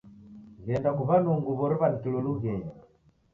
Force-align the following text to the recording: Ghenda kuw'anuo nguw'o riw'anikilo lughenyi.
Ghenda 0.65 0.89
kuw'anuo 0.97 1.35
nguw'o 1.37 1.65
riw'anikilo 1.71 2.17
lughenyi. 2.25 2.69